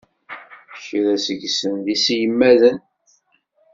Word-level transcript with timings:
Kra 0.83 1.15
seg-sen 1.25 1.73
d 1.85 1.87
iselmaden. 1.95 2.77